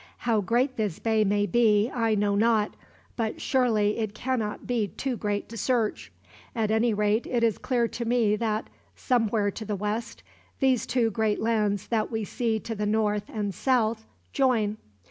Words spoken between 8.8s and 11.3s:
somewhere to the west, these two